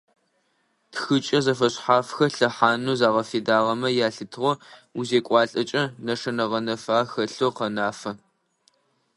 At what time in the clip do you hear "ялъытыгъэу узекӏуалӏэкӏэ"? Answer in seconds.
4.05-5.83